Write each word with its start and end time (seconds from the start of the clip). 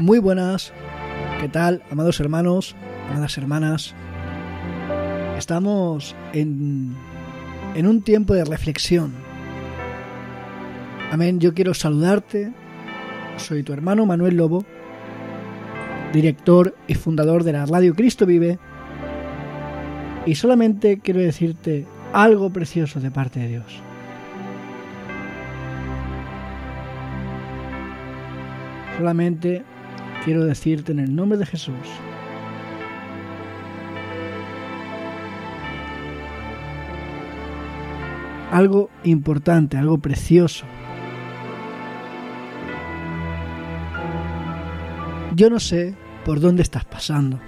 Muy 0.00 0.18
buenas, 0.18 0.72
¿qué 1.40 1.48
tal, 1.48 1.82
amados 1.88 2.18
hermanos, 2.18 2.74
amadas 3.10 3.38
hermanas? 3.38 3.94
Estamos 5.38 6.16
en, 6.32 6.96
en 7.76 7.86
un 7.86 8.02
tiempo 8.02 8.34
de 8.34 8.44
reflexión. 8.44 9.12
Amén, 11.12 11.38
yo 11.38 11.54
quiero 11.54 11.74
saludarte. 11.74 12.52
Soy 13.36 13.62
tu 13.62 13.72
hermano 13.72 14.04
Manuel 14.04 14.36
Lobo, 14.36 14.64
director 16.12 16.76
y 16.88 16.94
fundador 16.94 17.44
de 17.44 17.52
la 17.52 17.64
Radio 17.64 17.94
Cristo 17.94 18.26
Vive. 18.26 18.58
Y 20.26 20.34
solamente 20.34 20.98
quiero 20.98 21.20
decirte 21.20 21.86
algo 22.12 22.50
precioso 22.50 22.98
de 22.98 23.12
parte 23.12 23.38
de 23.38 23.48
Dios. 23.48 23.80
Solamente 28.98 29.62
quiero 30.24 30.44
decirte 30.44 30.92
en 30.92 30.98
el 30.98 31.14
nombre 31.14 31.38
de 31.38 31.46
Jesús. 31.46 31.74
Algo 38.50 38.88
importante, 39.02 39.76
algo 39.76 39.98
precioso. 39.98 40.64
Yo 45.34 45.50
no 45.50 45.58
sé 45.58 45.94
por 46.24 46.40
dónde 46.40 46.62
estás 46.62 46.84
pasando. 46.84 47.40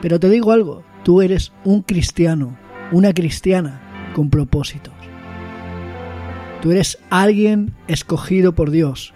Pero 0.00 0.18
te 0.18 0.28
digo 0.30 0.52
algo, 0.52 0.82
tú 1.02 1.22
eres 1.22 1.52
un 1.64 1.82
cristiano, 1.82 2.56
una 2.92 3.12
cristiana 3.12 3.80
con 4.14 4.30
propósitos. 4.30 4.93
Tú 6.64 6.72
eres 6.72 6.98
alguien 7.10 7.74
escogido 7.88 8.54
por 8.54 8.70
Dios. 8.70 9.12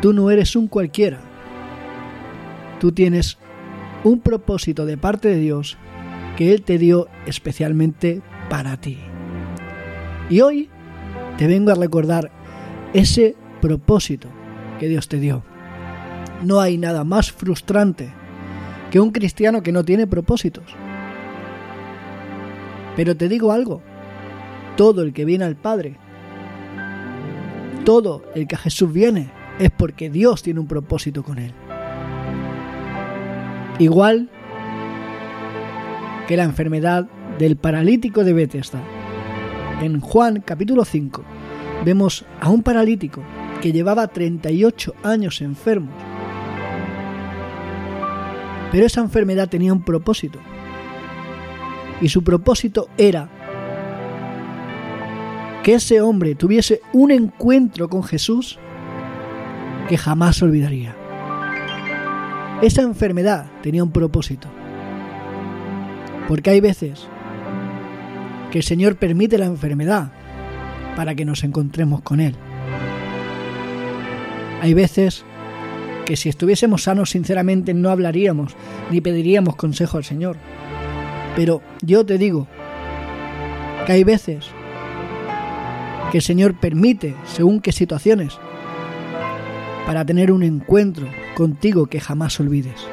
Tú 0.00 0.14
no 0.14 0.30
eres 0.30 0.56
un 0.56 0.68
cualquiera. 0.68 1.20
Tú 2.80 2.92
tienes 2.92 3.36
un 4.04 4.20
propósito 4.20 4.86
de 4.86 4.96
parte 4.96 5.28
de 5.28 5.36
Dios 5.36 5.76
que 6.38 6.54
Él 6.54 6.62
te 6.62 6.78
dio 6.78 7.08
especialmente 7.26 8.22
para 8.48 8.78
ti. 8.78 8.96
Y 10.30 10.40
hoy 10.40 10.70
te 11.36 11.46
vengo 11.46 11.72
a 11.72 11.74
recordar 11.74 12.30
ese 12.94 13.36
propósito 13.60 14.28
que 14.80 14.88
Dios 14.88 15.08
te 15.08 15.18
dio. 15.18 15.42
No 16.42 16.58
hay 16.58 16.78
nada 16.78 17.04
más 17.04 17.30
frustrante 17.30 18.08
que 18.90 18.98
un 18.98 19.10
cristiano 19.10 19.62
que 19.62 19.72
no 19.72 19.84
tiene 19.84 20.06
propósitos. 20.06 20.64
Pero 22.96 23.14
te 23.14 23.28
digo 23.28 23.52
algo, 23.52 23.82
todo 24.78 25.02
el 25.02 25.12
que 25.12 25.26
viene 25.26 25.44
al 25.44 25.56
Padre 25.56 25.98
todo 27.88 28.22
el 28.34 28.46
que 28.46 28.54
a 28.54 28.58
Jesús 28.58 28.92
viene 28.92 29.30
es 29.58 29.70
porque 29.70 30.10
Dios 30.10 30.42
tiene 30.42 30.60
un 30.60 30.66
propósito 30.66 31.22
con 31.22 31.38
él. 31.38 31.54
Igual 33.78 34.28
que 36.26 36.36
la 36.36 36.44
enfermedad 36.44 37.08
del 37.38 37.56
paralítico 37.56 38.24
de 38.24 38.34
Bethesda. 38.34 38.82
En 39.80 40.00
Juan 40.00 40.42
capítulo 40.44 40.84
5 40.84 41.24
vemos 41.86 42.26
a 42.42 42.50
un 42.50 42.62
paralítico 42.62 43.22
que 43.62 43.72
llevaba 43.72 44.06
38 44.08 44.94
años 45.02 45.40
enfermo. 45.40 45.90
Pero 48.70 48.84
esa 48.84 49.00
enfermedad 49.00 49.48
tenía 49.48 49.72
un 49.72 49.82
propósito. 49.82 50.38
Y 52.02 52.10
su 52.10 52.22
propósito 52.22 52.90
era 52.98 53.30
que 55.68 55.74
ese 55.74 56.00
hombre 56.00 56.34
tuviese 56.34 56.80
un 56.94 57.10
encuentro 57.10 57.90
con 57.90 58.02
Jesús 58.02 58.58
que 59.86 59.98
jamás 59.98 60.40
olvidaría. 60.40 60.96
Esa 62.62 62.80
enfermedad 62.80 63.50
tenía 63.60 63.84
un 63.84 63.92
propósito. 63.92 64.48
Porque 66.26 66.48
hay 66.48 66.62
veces 66.62 67.06
que 68.50 68.60
el 68.60 68.64
Señor 68.64 68.96
permite 68.96 69.36
la 69.36 69.44
enfermedad 69.44 70.10
para 70.96 71.14
que 71.14 71.26
nos 71.26 71.44
encontremos 71.44 72.00
con 72.00 72.20
Él. 72.20 72.34
Hay 74.62 74.72
veces 74.72 75.22
que 76.06 76.16
si 76.16 76.30
estuviésemos 76.30 76.84
sanos 76.84 77.10
sinceramente 77.10 77.74
no 77.74 77.90
hablaríamos 77.90 78.56
ni 78.90 79.02
pediríamos 79.02 79.54
consejo 79.56 79.98
al 79.98 80.04
Señor. 80.04 80.38
Pero 81.36 81.60
yo 81.82 82.06
te 82.06 82.16
digo 82.16 82.46
que 83.84 83.92
hay 83.92 84.04
veces 84.04 84.50
que 86.10 86.18
el 86.18 86.22
Señor 86.22 86.54
permite 86.54 87.14
según 87.24 87.60
qué 87.60 87.72
situaciones 87.72 88.38
para 89.86 90.04
tener 90.04 90.32
un 90.32 90.42
encuentro 90.42 91.06
contigo 91.36 91.86
que 91.86 92.00
jamás 92.00 92.40
olvides. 92.40 92.86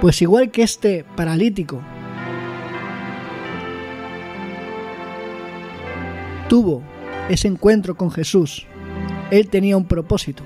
Pues 0.00 0.20
igual 0.22 0.50
que 0.50 0.62
este 0.62 1.04
paralítico 1.16 1.80
tuvo 6.48 6.82
ese 7.28 7.48
encuentro 7.48 7.96
con 7.96 8.10
Jesús, 8.10 8.66
él 9.30 9.48
tenía 9.48 9.76
un 9.76 9.86
propósito. 9.86 10.42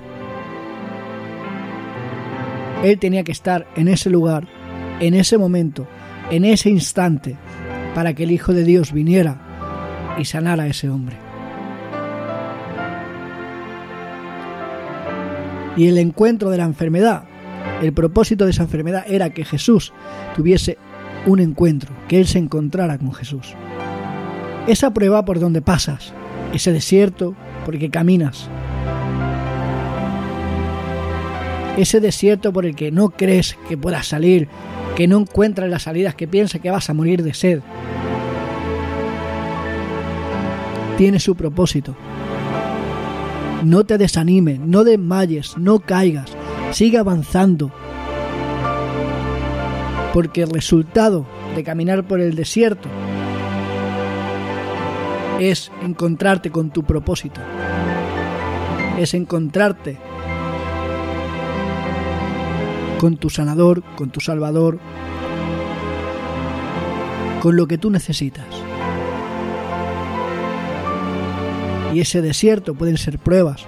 Él 2.83 2.99
tenía 2.99 3.23
que 3.23 3.31
estar 3.31 3.67
en 3.75 3.87
ese 3.87 4.09
lugar, 4.09 4.47
en 4.99 5.15
ese 5.15 5.37
momento, 5.37 5.87
en 6.29 6.45
ese 6.45 6.69
instante, 6.69 7.35
para 7.95 8.13
que 8.13 8.23
el 8.23 8.31
Hijo 8.31 8.53
de 8.53 8.63
Dios 8.63 8.93
viniera 8.93 9.46
y 10.17 10.25
sanar 10.25 10.59
a 10.59 10.67
ese 10.67 10.89
hombre. 10.89 11.15
Y 15.75 15.87
el 15.87 15.97
encuentro 15.99 16.49
de 16.49 16.57
la 16.57 16.65
enfermedad, 16.65 17.23
el 17.81 17.93
propósito 17.93 18.45
de 18.45 18.51
esa 18.51 18.63
enfermedad 18.63 19.05
era 19.07 19.29
que 19.29 19.45
Jesús 19.45 19.93
tuviese 20.35 20.77
un 21.25 21.39
encuentro, 21.39 21.93
que 22.07 22.19
Él 22.19 22.27
se 22.27 22.39
encontrara 22.39 22.97
con 22.97 23.13
Jesús. 23.13 23.53
Esa 24.67 24.91
prueba 24.91 25.23
por 25.23 25.39
donde 25.39 25.61
pasas, 25.61 26.13
ese 26.53 26.71
desierto 26.71 27.35
por 27.63 27.75
el 27.75 27.79
que 27.79 27.89
caminas, 27.89 28.49
ese 31.77 31.99
desierto 31.99 32.51
por 32.51 32.65
el 32.65 32.75
que 32.75 32.91
no 32.91 33.11
crees 33.11 33.55
que 33.69 33.77
puedas 33.77 34.07
salir, 34.07 34.47
que 34.95 35.07
no 35.07 35.19
encuentras 35.19 35.69
las 35.69 35.83
salidas, 35.83 36.15
que 36.15 36.27
piensas 36.27 36.59
que 36.59 36.71
vas 36.71 36.89
a 36.89 36.93
morir 36.93 37.21
de 37.21 37.35
sed, 37.35 37.61
tiene 40.97 41.19
su 41.19 41.35
propósito. 41.35 41.95
No 43.63 43.85
te 43.85 43.97
desanimes, 43.97 44.59
no 44.59 44.83
desmayes, 44.83 45.57
no 45.57 45.79
caigas, 45.79 46.35
sigue 46.71 46.97
avanzando. 46.97 47.71
Porque 50.13 50.41
el 50.41 50.49
resultado 50.49 51.27
de 51.55 51.63
caminar 51.63 52.07
por 52.07 52.19
el 52.19 52.35
desierto 52.35 52.89
es 55.39 55.71
encontrarte 55.83 56.49
con 56.49 56.71
tu 56.71 56.83
propósito. 56.83 57.41
Es 58.97 59.13
encontrarte 59.13 59.99
con 62.99 63.17
tu 63.17 63.29
sanador, 63.29 63.83
con 63.95 64.09
tu 64.09 64.19
salvador, 64.19 64.79
con 67.41 67.55
lo 67.55 67.67
que 67.67 67.77
tú 67.77 67.91
necesitas. 67.91 68.47
Y 71.93 72.01
ese 72.01 72.21
desierto 72.21 72.75
pueden 72.75 72.97
ser 72.97 73.17
pruebas 73.19 73.65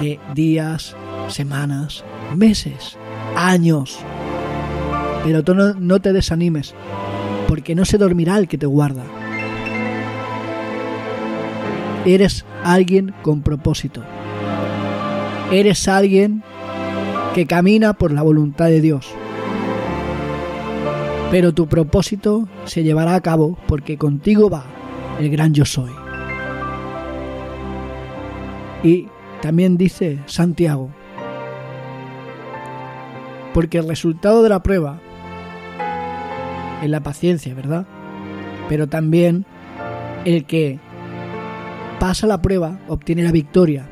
de 0.00 0.18
días, 0.34 0.96
semanas, 1.28 2.04
meses, 2.36 2.96
años. 3.36 3.98
Pero 5.24 5.44
tú 5.44 5.54
no, 5.54 6.00
te 6.00 6.12
desanimes, 6.12 6.74
porque 7.48 7.74
no 7.74 7.84
se 7.84 7.98
dormirá 7.98 8.38
el 8.38 8.48
que 8.48 8.58
te 8.58 8.66
guarda. 8.66 9.04
Eres 12.04 12.44
alguien 12.64 13.14
con 13.22 13.42
propósito. 13.42 14.02
Eres 15.52 15.86
alguien 15.86 16.42
que 17.34 17.46
camina 17.46 17.92
por 17.92 18.10
la 18.10 18.22
voluntad 18.22 18.66
de 18.66 18.80
Dios. 18.80 19.08
Pero 21.30 21.54
tu 21.54 21.66
propósito 21.68 22.48
se 22.64 22.82
llevará 22.82 23.14
a 23.14 23.20
cabo 23.20 23.56
porque 23.66 23.96
contigo 23.96 24.50
va 24.50 24.64
el 25.20 25.30
gran 25.30 25.54
yo 25.54 25.64
soy. 25.64 26.01
Y 28.82 29.08
también 29.40 29.76
dice 29.76 30.18
Santiago, 30.26 30.90
porque 33.54 33.78
el 33.78 33.88
resultado 33.88 34.42
de 34.42 34.48
la 34.48 34.62
prueba 34.62 35.00
es 36.82 36.90
la 36.90 37.00
paciencia, 37.00 37.54
¿verdad? 37.54 37.86
Pero 38.68 38.88
también 38.88 39.44
el 40.24 40.44
que 40.44 40.78
pasa 42.00 42.26
la 42.26 42.42
prueba 42.42 42.78
obtiene 42.88 43.22
la 43.22 43.32
victoria. 43.32 43.88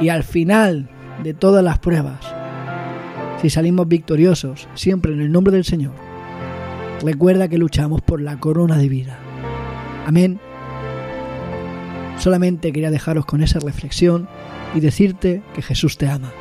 Y 0.00 0.10
al 0.10 0.24
final 0.24 0.90
de 1.22 1.32
todas 1.32 1.64
las 1.64 1.78
pruebas, 1.78 2.20
si 3.40 3.48
salimos 3.48 3.88
victoriosos, 3.88 4.68
siempre 4.74 5.12
en 5.12 5.20
el 5.20 5.32
nombre 5.32 5.54
del 5.54 5.64
Señor, 5.64 5.92
recuerda 7.02 7.48
que 7.48 7.58
luchamos 7.58 8.02
por 8.02 8.20
la 8.20 8.38
corona 8.38 8.76
de 8.76 8.88
vida. 8.88 9.18
Amén. 10.06 10.38
Solamente 12.18 12.72
quería 12.72 12.90
dejaros 12.90 13.26
con 13.26 13.42
esa 13.42 13.58
reflexión 13.58 14.28
y 14.74 14.80
decirte 14.80 15.42
que 15.54 15.62
Jesús 15.62 15.98
te 15.98 16.08
ama. 16.08 16.32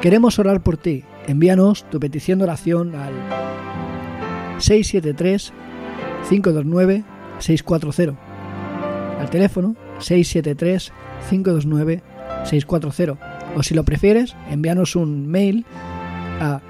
Queremos 0.00 0.38
orar 0.38 0.62
por 0.62 0.76
ti. 0.76 1.04
Envíanos 1.26 1.88
tu 1.90 2.00
petición 2.00 2.38
de 2.38 2.44
oración 2.44 2.94
al 2.94 3.12
673 4.58 5.52
529 6.28 7.04
640. 7.38 8.20
Al 9.20 9.30
teléfono 9.30 9.76
673 9.98 10.92
529 11.28 12.02
640. 12.44 13.54
O 13.56 13.62
si 13.62 13.74
lo 13.74 13.84
prefieres, 13.84 14.36
envíanos 14.50 14.96
un 14.96 15.26
mail 15.28 15.66
a 16.40 16.60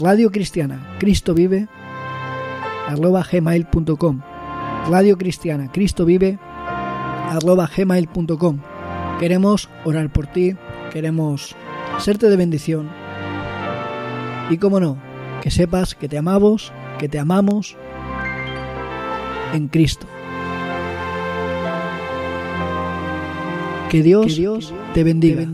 Radio 0.00 0.30
Cristiana 0.30 0.96
Cristo 0.98 1.34
Vive 1.34 1.68
gmail.com 3.30 4.20
Radio 4.90 5.18
Cristiana 5.18 5.70
Cristo 5.70 6.04
Vive 6.04 6.38
arroba 7.30 7.70
gmail.com 7.74 8.58
Queremos 9.18 9.68
orar 9.84 10.10
por 10.10 10.26
ti, 10.26 10.56
queremos 10.92 11.54
serte 11.98 12.28
de 12.28 12.36
bendición 12.36 12.88
y 14.50 14.58
como 14.58 14.80
no, 14.80 14.98
que 15.42 15.50
sepas 15.50 15.94
que 15.94 16.08
te 16.08 16.18
amamos, 16.18 16.72
que 16.98 17.08
te 17.08 17.18
amamos 17.18 17.76
en 19.52 19.68
Cristo. 19.68 20.06
Que 23.90 24.02
Dios, 24.02 24.74
te 24.94 25.04
bendiga. 25.04 25.46